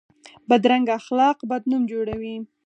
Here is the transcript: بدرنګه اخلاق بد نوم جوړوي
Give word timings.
بدرنګه 0.49 0.93
اخلاق 0.99 1.37
بد 1.49 1.63
نوم 1.71 1.83
جوړوي 1.91 2.35